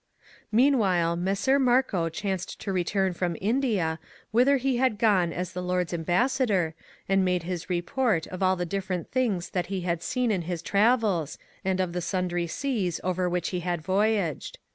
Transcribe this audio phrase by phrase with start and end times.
[0.19, 3.99] ^ Meanwhile Messer Marco chanced to return from India,
[4.31, 6.73] whither he had gone as the Lord's ambassador,
[7.07, 10.63] and made his report of all the differeni things that he had seen in his
[10.63, 14.57] travels, and of the sundry seas over which he had voyaged.